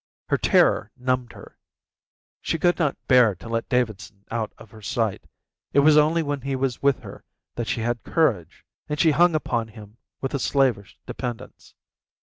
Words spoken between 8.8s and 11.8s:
and she hung upon him with a slavish dependence.